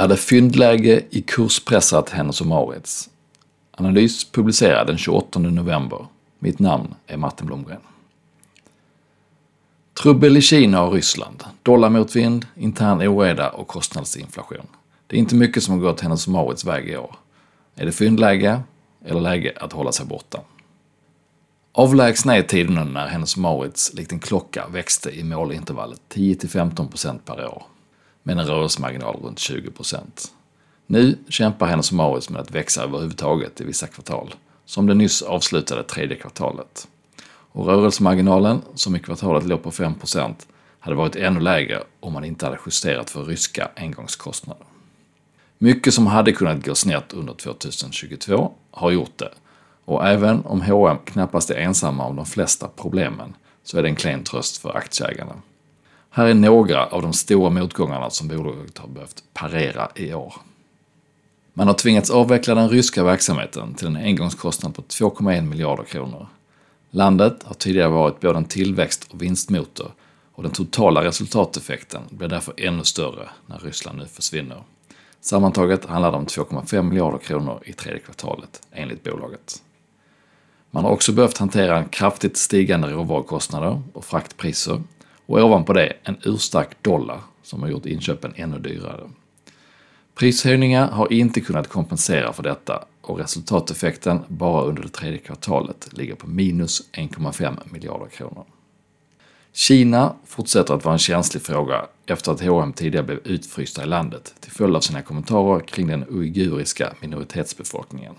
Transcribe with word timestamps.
Är 0.00 0.08
det 0.08 0.16
fyndläge 0.16 1.02
i 1.10 1.22
kurspressat 1.22 2.10
Hennes 2.10 2.42
Mauritz? 2.42 3.10
Analys 3.70 4.24
publicerad 4.24 4.86
den 4.86 4.98
28 4.98 5.38
november. 5.38 6.06
Mitt 6.38 6.58
namn 6.58 6.94
är 7.06 7.16
Martin 7.16 7.46
Blomgren. 7.46 7.80
Trubbel 10.02 10.36
i 10.36 10.40
Kina 10.40 10.82
och 10.82 10.92
Ryssland. 10.92 11.44
Dollarmotvind, 11.62 12.46
intern 12.54 13.08
oreda 13.08 13.48
och 13.48 13.68
kostnadsinflation. 13.68 14.66
Det 15.06 15.16
är 15.16 15.20
inte 15.20 15.34
mycket 15.34 15.62
som 15.62 15.74
har 15.74 15.80
gått 15.80 16.00
Hennes 16.00 16.28
Mauritz 16.28 16.64
väg 16.64 16.88
i 16.88 16.96
år. 16.96 17.16
Är 17.74 17.86
det 17.86 17.92
fyndläge 17.92 18.60
eller 19.04 19.20
läge 19.20 19.52
att 19.60 19.72
hålla 19.72 19.92
sig 19.92 20.06
borta? 20.06 20.40
Avlägsna 21.72 22.36
är 22.36 22.42
tiderna 22.42 22.84
när 22.84 23.06
Hennes 23.06 23.36
Maurits 23.36 23.94
likt 23.94 24.12
en 24.12 24.18
klocka 24.18 24.68
växte 24.72 25.10
i 25.10 25.24
målintervallet 25.24 26.00
10-15% 26.08 27.18
per 27.24 27.46
år 27.46 27.62
med 28.28 28.38
en 28.38 28.46
rörelsemarginal 28.46 29.16
runt 29.22 29.38
20 29.38 29.70
procent. 29.70 30.32
Nu 30.86 31.18
kämpar 31.28 31.66
Hennes 31.66 31.92
Mauritz 31.92 32.30
med 32.30 32.40
att 32.40 32.50
växa 32.50 32.82
överhuvudtaget 32.82 33.60
i 33.60 33.64
vissa 33.64 33.86
kvartal, 33.86 34.34
som 34.64 34.86
det 34.86 34.94
nyss 34.94 35.22
avslutade 35.22 35.82
tredje 35.82 36.16
kvartalet. 36.16 36.88
Och 37.28 37.66
rörelsemarginalen, 37.66 38.62
som 38.74 38.96
i 38.96 39.00
kvartalet 39.00 39.46
låg 39.46 39.62
på 39.62 39.70
5 39.70 39.94
procent, 39.94 40.46
hade 40.78 40.96
varit 40.96 41.16
ännu 41.16 41.40
lägre 41.40 41.82
om 42.00 42.12
man 42.12 42.24
inte 42.24 42.46
hade 42.46 42.58
justerat 42.66 43.10
för 43.10 43.24
ryska 43.24 43.70
engångskostnader. 43.76 44.66
Mycket 45.58 45.94
som 45.94 46.06
hade 46.06 46.32
kunnat 46.32 46.64
gå 46.64 46.74
snett 46.74 47.12
under 47.12 47.34
2022 47.34 48.52
har 48.70 48.90
gjort 48.90 49.18
det 49.18 49.30
och 49.84 50.06
även 50.06 50.44
om 50.44 50.60
H&M 50.62 50.98
knappast 51.04 51.50
är 51.50 51.54
ensamma 51.54 52.04
om 52.04 52.16
de 52.16 52.26
flesta 52.26 52.68
problemen 52.76 53.34
så 53.64 53.78
är 53.78 53.82
det 53.82 53.88
en 53.88 53.96
klen 53.96 54.24
tröst 54.24 54.56
för 54.56 54.76
aktieägarna. 54.76 55.34
Här 56.18 56.26
är 56.26 56.34
några 56.34 56.86
av 56.86 57.02
de 57.02 57.12
stora 57.12 57.50
motgångarna 57.50 58.10
som 58.10 58.28
bolaget 58.28 58.78
har 58.78 58.88
behövt 58.88 59.22
parera 59.34 59.88
i 59.94 60.14
år. 60.14 60.34
Man 61.54 61.66
har 61.66 61.74
tvingats 61.74 62.10
avveckla 62.10 62.54
den 62.54 62.68
ryska 62.68 63.04
verksamheten 63.04 63.74
till 63.74 63.86
en 63.86 63.96
engångskostnad 63.96 64.74
på 64.74 64.82
2,1 64.82 65.40
miljarder 65.40 65.84
kronor. 65.84 66.26
Landet 66.90 67.42
har 67.44 67.54
tidigare 67.54 67.88
varit 67.88 68.20
både 68.20 68.38
en 68.38 68.44
tillväxt 68.44 69.08
och 69.10 69.22
vinstmotor 69.22 69.92
och 70.34 70.42
den 70.42 70.52
totala 70.52 71.04
resultateffekten 71.04 72.02
blir 72.10 72.28
därför 72.28 72.54
ännu 72.56 72.84
större 72.84 73.28
när 73.46 73.58
Ryssland 73.58 73.98
nu 73.98 74.06
försvinner. 74.06 74.62
Sammantaget 75.20 75.84
handlar 75.84 76.10
det 76.10 76.18
om 76.18 76.26
2,5 76.26 76.82
miljarder 76.82 77.18
kronor 77.18 77.62
i 77.64 77.72
tredje 77.72 78.00
kvartalet, 78.00 78.62
enligt 78.72 79.04
bolaget. 79.04 79.62
Man 80.70 80.84
har 80.84 80.90
också 80.90 81.12
behövt 81.12 81.38
hantera 81.38 81.84
kraftigt 81.84 82.36
stigande 82.36 82.88
råvarukostnader 82.88 83.82
och 83.92 84.04
fraktpriser 84.04 84.82
och 85.28 85.38
ovanpå 85.38 85.72
det 85.72 85.92
en 86.02 86.16
urstark 86.22 86.82
dollar 86.82 87.20
som 87.42 87.62
har 87.62 87.68
gjort 87.68 87.86
inköpen 87.86 88.32
ännu 88.36 88.58
dyrare. 88.58 89.10
Prishöjningar 90.14 90.90
har 90.90 91.12
inte 91.12 91.40
kunnat 91.40 91.68
kompensera 91.68 92.32
för 92.32 92.42
detta 92.42 92.84
och 93.00 93.18
resultateffekten 93.18 94.20
bara 94.28 94.64
under 94.64 94.82
det 94.82 94.88
tredje 94.88 95.18
kvartalet 95.18 95.88
ligger 95.92 96.14
på 96.14 96.26
minus 96.26 96.90
1,5 96.92 97.56
miljarder 97.64 98.06
kronor. 98.06 98.44
Kina 99.52 100.14
fortsätter 100.26 100.74
att 100.74 100.84
vara 100.84 100.92
en 100.92 100.98
känslig 100.98 101.42
fråga 101.42 101.86
efter 102.06 102.32
att 102.32 102.40
H&M 102.40 102.72
tidigare 102.72 103.06
blev 103.06 103.18
utfrysta 103.24 103.82
i 103.82 103.86
landet 103.86 104.34
till 104.40 104.52
följd 104.52 104.76
av 104.76 104.80
sina 104.80 105.02
kommentarer 105.02 105.60
kring 105.60 105.86
den 105.86 106.04
uiguriska 106.08 106.94
minoritetsbefolkningen. 107.00 108.14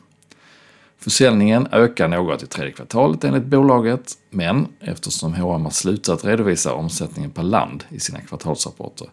Försäljningen 1.01 1.67
ökar 1.71 2.07
något 2.07 2.43
i 2.43 2.47
tredje 2.47 2.73
kvartalet 2.73 3.23
enligt 3.23 3.43
bolaget, 3.43 4.13
men 4.29 4.67
eftersom 4.79 5.33
H&M 5.33 5.63
har 5.63 5.71
slutat 5.71 6.25
redovisa 6.25 6.73
omsättningen 6.73 7.31
per 7.31 7.43
land 7.43 7.83
i 7.89 7.99
sina 7.99 8.21
kvartalsrapporter 8.21 9.07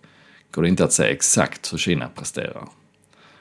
går 0.50 0.62
det 0.62 0.68
inte 0.68 0.84
att 0.84 0.92
säga 0.92 1.10
exakt 1.10 1.72
hur 1.72 1.78
Kina 1.78 2.08
presterar. 2.08 2.68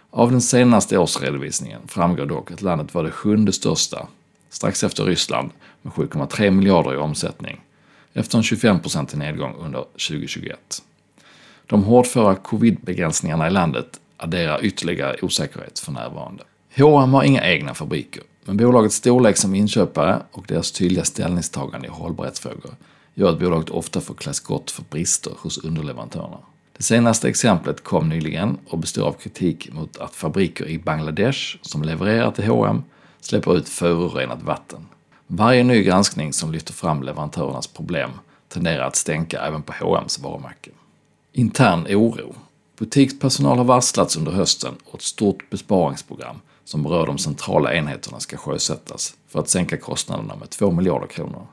Av 0.09 0.31
den 0.31 0.41
senaste 0.41 0.97
årsredovisningen 0.97 1.81
framgår 1.87 2.25
dock 2.25 2.51
att 2.51 2.61
landet 2.61 2.93
var 2.93 3.03
det 3.03 3.11
sjunde 3.11 3.53
största, 3.53 4.07
strax 4.49 4.83
efter 4.83 5.03
Ryssland, 5.03 5.49
med 5.81 5.93
7,3 5.93 6.51
miljarder 6.51 6.93
i 6.93 6.97
omsättning, 6.97 7.61
efter 8.13 8.37
en 8.37 8.43
25% 8.43 9.17
nedgång 9.17 9.55
under 9.59 9.81
2021. 9.81 10.59
De 11.67 11.83
hårdföra 11.83 12.35
covid-begränsningarna 12.35 13.47
i 13.47 13.51
landet 13.51 13.99
adderar 14.17 14.65
ytterligare 14.65 15.17
osäkerhet 15.21 15.79
för 15.79 15.91
närvarande. 15.91 16.43
H&M 16.77 17.13
har 17.13 17.23
inga 17.23 17.45
egna 17.45 17.73
fabriker, 17.73 18.23
men 18.45 18.57
bolagets 18.57 18.95
storlek 18.95 19.37
som 19.37 19.55
inköpare 19.55 20.21
och 20.31 20.45
deras 20.47 20.71
tydliga 20.71 21.05
ställningstagande 21.05 21.87
i 21.87 21.91
hållbarhetsfrågor 21.91 22.75
gör 23.13 23.29
att 23.29 23.39
bolaget 23.39 23.69
ofta 23.69 24.01
får 24.01 24.13
klä 24.13 24.33
skott 24.33 24.71
för 24.71 24.83
brister 24.89 25.33
hos 25.37 25.57
underleverantörerna. 25.57 26.37
Det 26.77 26.83
senaste 26.83 27.29
exemplet 27.29 27.83
kom 27.83 28.09
nyligen 28.09 28.57
och 28.67 28.77
består 28.77 29.07
av 29.07 29.13
kritik 29.13 29.73
mot 29.73 29.97
att 29.97 30.15
fabriker 30.15 30.65
i 30.65 30.79
Bangladesh 30.79 31.57
som 31.61 31.83
levererar 31.83 32.31
till 32.31 32.47
H&M 32.47 32.83
släpper 33.21 33.57
ut 33.57 33.69
förorenat 33.69 34.43
vatten. 34.43 34.85
Varje 35.27 35.63
ny 35.63 35.83
granskning 35.83 36.33
som 36.33 36.51
lyfter 36.51 36.73
fram 36.73 37.03
leverantörernas 37.03 37.67
problem 37.67 38.11
tenderar 38.49 38.87
att 38.87 38.95
stänka 38.95 39.41
även 39.41 39.61
på 39.61 39.73
H&M's 39.73 40.23
varumärke. 40.23 40.71
Intern 41.33 41.87
oro. 41.89 42.35
Butikspersonal 42.77 43.57
har 43.57 43.65
varslats 43.65 44.17
under 44.17 44.31
hösten 44.31 44.73
och 44.85 44.95
ett 44.95 45.01
stort 45.01 45.49
besparingsprogram 45.49 46.35
som 46.65 46.83
berör 46.83 47.05
de 47.05 47.17
centrala 47.17 47.73
enheterna 47.73 48.19
ska 48.19 48.37
sjösättas 48.37 49.15
för 49.27 49.39
att 49.39 49.49
sänka 49.49 49.77
kostnaderna 49.77 50.35
med 50.35 50.49
2 50.49 50.71
miljarder 50.71 51.07
kronor. 51.07 51.47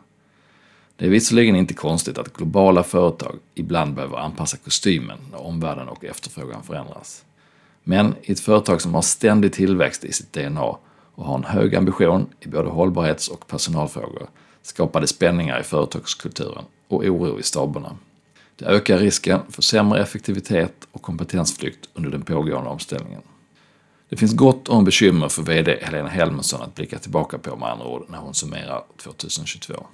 Det 0.96 1.06
är 1.06 1.10
visserligen 1.10 1.56
inte 1.56 1.74
konstigt 1.74 2.18
att 2.18 2.32
globala 2.32 2.82
företag 2.82 3.38
ibland 3.54 3.94
behöver 3.94 4.16
anpassa 4.16 4.56
kostymen 4.56 5.18
när 5.30 5.40
omvärlden 5.40 5.88
och 5.88 6.04
efterfrågan 6.04 6.62
förändras. 6.62 7.24
Men 7.84 8.14
i 8.22 8.32
ett 8.32 8.40
företag 8.40 8.80
som 8.80 8.94
har 8.94 9.02
ständig 9.02 9.52
tillväxt 9.52 10.04
i 10.04 10.12
sitt 10.12 10.32
DNA 10.32 10.76
och 11.14 11.24
har 11.24 11.34
en 11.34 11.44
hög 11.44 11.74
ambition 11.74 12.26
i 12.40 12.48
både 12.48 12.68
hållbarhets 12.68 13.28
och 13.28 13.46
personalfrågor 13.46 14.28
skapar 14.62 15.00
det 15.00 15.06
spänningar 15.06 15.60
i 15.60 15.62
företagskulturen 15.62 16.64
och 16.88 17.04
oro 17.04 17.38
i 17.38 17.42
staberna. 17.42 17.96
Det 18.56 18.64
ökar 18.64 18.98
risken 18.98 19.40
för 19.48 19.62
sämre 19.62 20.02
effektivitet 20.02 20.74
och 20.92 21.02
kompetensflykt 21.02 21.88
under 21.94 22.10
den 22.10 22.22
pågående 22.22 22.70
omställningen. 22.70 23.22
Det 24.12 24.16
finns 24.16 24.36
gott 24.36 24.68
om 24.68 24.84
bekymmer 24.84 25.28
för 25.28 25.42
VD 25.42 25.78
Helena 25.82 26.08
Helmersson 26.08 26.62
att 26.62 26.74
blicka 26.74 26.98
tillbaka 26.98 27.38
på 27.38 27.56
med 27.56 27.68
andra 27.68 27.86
ord 27.86 28.04
när 28.08 28.18
hon 28.18 28.34
summerar 28.34 28.84
2022. 28.96 29.86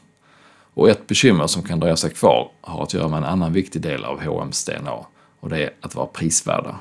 Och 0.75 0.89
ett 0.89 1.07
bekymmer 1.07 1.47
som 1.47 1.63
kan 1.63 1.81
dröja 1.81 1.97
sig 1.97 2.11
kvar 2.11 2.51
har 2.61 2.83
att 2.83 2.95
göra 2.95 3.09
med 3.09 3.17
en 3.17 3.25
annan 3.25 3.53
viktig 3.53 3.83
del 3.83 4.05
av 4.05 4.21
H&M's 4.21 4.71
DNA 4.71 5.07
och 5.41 5.49
det 5.49 5.63
är 5.65 5.71
att 5.81 5.95
vara 5.95 6.07
prisvärda. 6.07 6.77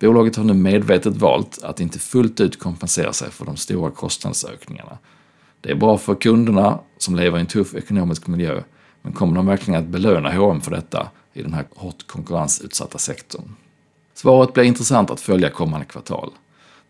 Bolaget 0.00 0.36
har 0.36 0.44
nu 0.44 0.54
medvetet 0.54 1.16
valt 1.16 1.62
att 1.62 1.80
inte 1.80 1.98
fullt 1.98 2.40
ut 2.40 2.58
kompensera 2.58 3.12
sig 3.12 3.30
för 3.30 3.44
de 3.44 3.56
stora 3.56 3.90
kostnadsökningarna. 3.90 4.98
Det 5.60 5.70
är 5.70 5.74
bra 5.74 5.98
för 5.98 6.14
kunderna 6.14 6.78
som 6.98 7.16
lever 7.16 7.38
i 7.38 7.40
en 7.40 7.46
tuff 7.46 7.74
ekonomisk 7.74 8.26
miljö, 8.26 8.62
men 9.02 9.12
kommer 9.12 9.34
de 9.34 9.46
verkligen 9.46 9.80
att 9.80 9.88
belöna 9.88 10.32
H&M 10.32 10.60
för 10.60 10.70
detta 10.70 11.10
i 11.32 11.42
den 11.42 11.54
här 11.54 11.64
hårt 11.74 12.06
konkurrensutsatta 12.06 12.98
sektorn? 12.98 13.54
Svaret 14.14 14.52
blir 14.52 14.64
intressant 14.64 15.10
att 15.10 15.20
följa 15.20 15.50
kommande 15.50 15.86
kvartal. 15.86 16.30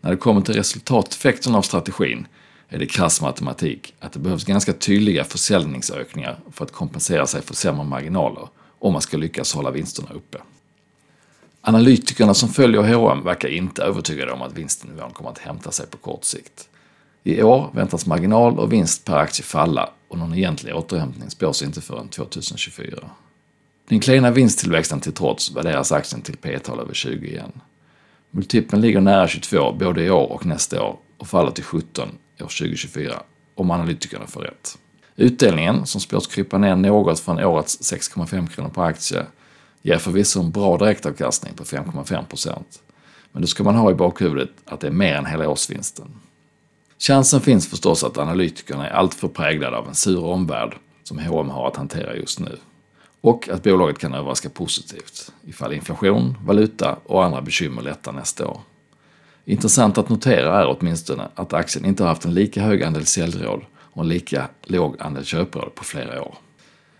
När 0.01 0.11
det 0.11 0.17
kommer 0.17 0.41
till 0.41 0.55
resultateffekten 0.55 1.55
av 1.55 1.61
strategin 1.61 2.27
är 2.69 2.79
det 2.79 2.85
krass 2.85 3.21
matematik 3.21 3.93
att 3.99 4.11
det 4.11 4.19
behövs 4.19 4.43
ganska 4.43 4.73
tydliga 4.73 5.23
försäljningsökningar 5.23 6.39
för 6.51 6.65
att 6.65 6.71
kompensera 6.71 7.27
sig 7.27 7.41
för 7.41 7.55
sämre 7.55 7.83
marginaler 7.85 8.47
om 8.79 8.93
man 8.93 9.01
ska 9.01 9.17
lyckas 9.17 9.53
hålla 9.53 9.71
vinsterna 9.71 10.09
uppe. 10.13 10.37
Analytikerna 11.61 12.33
som 12.33 12.49
följer 12.49 12.93
H&M 12.93 13.23
verkar 13.23 13.49
inte 13.49 13.83
övertygade 13.83 14.31
om 14.31 14.41
att 14.41 14.53
vinstnivån 14.53 15.11
kommer 15.11 15.29
att 15.29 15.37
hämta 15.37 15.71
sig 15.71 15.87
på 15.87 15.97
kort 15.97 16.23
sikt. 16.23 16.69
I 17.23 17.43
år 17.43 17.69
väntas 17.73 18.05
marginal 18.05 18.59
och 18.59 18.73
vinst 18.73 19.05
per 19.05 19.17
aktie 19.17 19.43
falla 19.43 19.89
och 20.07 20.17
någon 20.17 20.33
egentlig 20.33 20.75
återhämtning 20.75 21.29
spås 21.29 21.61
inte 21.61 21.81
förrän 21.81 22.07
2024. 22.07 22.99
Den 23.89 23.99
klena 23.99 24.31
vinsttillväxten 24.31 24.99
till 24.99 25.13
trots 25.13 25.51
värderas 25.55 25.91
aktien 25.91 26.21
till 26.21 26.37
P-tal 26.37 26.79
över 26.79 26.93
20 26.93 27.27
igen. 27.27 27.51
Multipeln 28.31 28.81
ligger 28.81 29.01
nära 29.01 29.27
22 29.27 29.71
både 29.71 30.03
i 30.03 30.09
år 30.09 30.31
och 30.31 30.45
nästa 30.45 30.83
år 30.83 30.97
och 31.17 31.27
faller 31.27 31.51
till 31.51 31.63
17 31.63 32.09
år 32.39 32.43
2024 32.43 33.23
om 33.55 33.71
analytikerna 33.71 34.27
får 34.27 34.41
rätt. 34.41 34.77
Utdelningen, 35.15 35.85
som 35.85 36.01
spås 36.01 36.27
krypa 36.27 36.57
ner 36.57 36.75
något 36.75 37.19
från 37.19 37.39
årets 37.39 37.93
6,5 37.93 38.47
kronor 38.47 38.69
per 38.69 38.81
aktie, 38.81 39.25
ger 39.81 39.97
förvisso 39.97 40.39
en 40.39 40.51
bra 40.51 40.77
direktavkastning 40.77 41.53
på 41.53 41.63
5,5 41.63 42.25
procent. 42.25 42.81
Men 43.31 43.41
då 43.41 43.47
ska 43.47 43.63
man 43.63 43.75
ha 43.75 43.91
i 43.91 43.93
bakhuvudet 43.93 44.49
att 44.65 44.79
det 44.79 44.87
är 44.87 44.91
mer 44.91 45.15
än 45.15 45.25
hela 45.25 45.49
årsvinsten. 45.49 46.05
Chansen 46.99 47.41
finns 47.41 47.69
förstås 47.69 48.03
att 48.03 48.17
analytikerna 48.17 48.87
är 48.87 48.93
alltför 48.93 49.27
präglade 49.27 49.77
av 49.77 49.87
en 49.87 49.95
sur 49.95 50.23
omvärld 50.23 50.75
som 51.03 51.19
H&M 51.19 51.49
har 51.49 51.67
att 51.67 51.75
hantera 51.75 52.15
just 52.15 52.39
nu. 52.39 52.57
Och 53.21 53.49
att 53.49 53.63
bolaget 53.63 53.99
kan 53.99 54.13
överraska 54.13 54.49
positivt 54.49 55.31
ifall 55.45 55.73
inflation, 55.73 56.37
valuta 56.45 56.97
och 57.05 57.25
andra 57.25 57.41
bekymmer 57.41 57.81
lättar 57.81 58.11
nästa 58.11 58.47
år. 58.47 58.61
Intressant 59.45 59.97
att 59.97 60.09
notera 60.09 60.61
är 60.61 60.77
åtminstone 60.77 61.27
att 61.35 61.53
aktien 61.53 61.85
inte 61.85 62.03
har 62.03 62.09
haft 62.09 62.25
en 62.25 62.33
lika 62.33 62.61
hög 62.61 62.83
andel 62.83 63.05
säljråd 63.05 63.61
och 63.75 64.01
en 64.01 64.09
lika 64.09 64.49
låg 64.63 64.95
andel 64.99 65.25
köpråd 65.25 65.75
på 65.75 65.83
flera 65.83 66.23
år. 66.23 66.35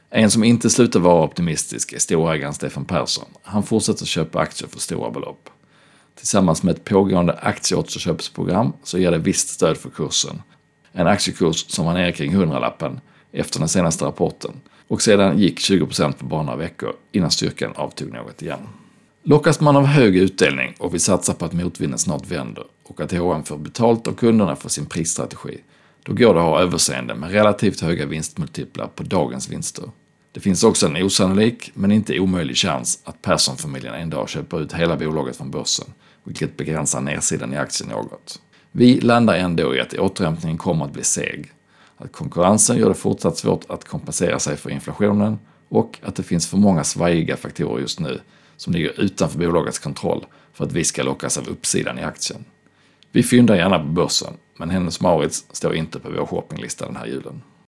En 0.09 0.31
som 0.31 0.43
inte 0.43 0.69
slutar 0.69 0.99
vara 0.99 1.23
optimistisk 1.23 1.93
är 1.93 1.99
storägaren 1.99 2.53
Stefan 2.53 2.85
Persson. 2.85 3.25
Han 3.43 3.63
fortsätter 3.63 4.05
köpa 4.05 4.39
aktier 4.39 4.69
för 4.69 4.79
stora 4.79 5.11
belopp. 5.11 5.49
Tillsammans 6.15 6.63
med 6.63 6.75
ett 6.75 6.83
pågående 6.83 7.33
aktieåterköpsprogram 7.33 8.73
så 8.83 8.97
ger 8.97 9.11
det 9.11 9.17
visst 9.17 9.49
stöd 9.49 9.77
för 9.77 9.89
kursen. 9.89 10.41
En 10.91 11.07
aktiekurs 11.07 11.65
som 11.69 11.85
var 11.85 11.93
nere 11.93 12.11
kring 12.11 12.35
100-lappen 12.35 12.99
efter 13.31 13.59
den 13.59 13.69
senaste 13.69 14.05
rapporten 14.05 14.51
och 14.87 15.01
sedan 15.01 15.39
gick 15.39 15.59
20% 15.59 16.11
på 16.11 16.25
bara 16.25 16.43
några 16.43 16.57
veckor 16.57 16.93
innan 17.11 17.31
styrkan 17.31 17.71
avtog 17.75 18.13
något 18.13 18.41
igen. 18.41 18.59
Lockas 19.23 19.59
man 19.59 19.75
av 19.75 19.85
hög 19.85 20.15
utdelning 20.15 20.73
och 20.77 20.93
vill 20.93 21.01
satsa 21.01 21.33
på 21.33 21.45
att 21.45 21.53
motvinden 21.53 21.99
snart 21.99 22.31
vänder 22.31 22.63
och 22.83 23.01
att 23.01 23.11
H&M 23.11 23.43
får 23.43 23.57
betalt 23.57 24.07
av 24.07 24.13
kunderna 24.13 24.55
för 24.55 24.69
sin 24.69 24.85
prisstrategi, 24.85 25.57
då 26.03 26.13
går 26.13 26.33
det 26.33 26.39
att 26.39 26.45
ha 26.45 26.61
överseende 26.61 27.15
med 27.15 27.31
relativt 27.31 27.81
höga 27.81 28.05
vinstmultiplar 28.05 28.87
på 28.87 29.03
dagens 29.03 29.49
vinster. 29.49 29.83
Det 30.31 30.39
finns 30.39 30.63
också 30.63 30.85
en 30.85 31.03
osannolik, 31.03 31.71
men 31.73 31.91
inte 31.91 32.19
omöjlig 32.19 32.57
chans 32.57 32.99
att 33.03 33.21
Perssonfamiljen 33.21 33.93
en 33.93 34.09
dag 34.09 34.29
köper 34.29 34.61
ut 34.61 34.73
hela 34.73 34.95
bolaget 34.95 35.35
från 35.35 35.51
börsen, 35.51 35.85
vilket 36.23 36.57
begränsar 36.57 37.01
nedsidan 37.01 37.53
i 37.53 37.57
aktien 37.57 37.89
något. 37.89 38.41
Vi 38.71 39.01
landar 39.01 39.35
ändå 39.35 39.75
i 39.75 39.81
att 39.81 39.93
återhämtningen 39.93 40.57
kommer 40.57 40.85
att 40.85 40.93
bli 40.93 41.03
seg, 41.03 41.51
att 41.97 42.11
konkurrensen 42.11 42.77
gör 42.77 42.89
det 42.89 42.95
fortsatt 42.95 43.37
svårt 43.37 43.65
att 43.69 43.83
kompensera 43.83 44.39
sig 44.39 44.57
för 44.57 44.69
inflationen 44.69 45.39
och 45.69 45.99
att 46.03 46.15
det 46.15 46.23
finns 46.23 46.47
för 46.47 46.57
många 46.57 46.83
svajiga 46.83 47.37
faktorer 47.37 47.81
just 47.81 47.99
nu 47.99 48.19
som 48.57 48.73
ligger 48.73 49.01
utanför 49.01 49.39
bolagets 49.39 49.79
kontroll 49.79 50.25
för 50.53 50.65
att 50.65 50.71
vi 50.71 50.83
ska 50.83 51.03
lockas 51.03 51.37
av 51.37 51.47
uppsidan 51.47 51.99
i 51.99 52.03
aktien. 52.03 52.45
Vi 53.11 53.23
fyndar 53.23 53.55
gärna 53.55 53.79
på 53.79 53.85
börsen, 53.85 54.33
men 54.57 54.69
Hennes 54.69 55.01
Mauritz 55.01 55.45
står 55.51 55.75
inte 55.75 55.99
på 55.99 56.09
vår 56.09 56.25
shoppinglista 56.25 56.85
den 56.85 56.95
här 56.95 57.05
julen. 57.05 57.41